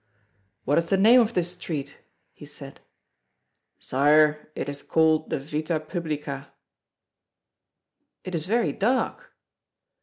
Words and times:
"What 0.65 0.79
is 0.79 0.87
the 0.87 0.97
name 0.97 1.21
of 1.21 1.35
this 1.35 1.51
street?" 1.53 1.99
he 2.33 2.43
said. 2.43 2.79
"Sire, 3.77 4.51
it 4.55 4.67
is 4.67 4.81
called 4.81 5.29
the 5.29 5.37
Vita 5.37 5.79
Publica." 5.79 6.51
"It 8.23 8.33
is 8.33 8.47
very 8.47 8.71
dark." 8.71 9.35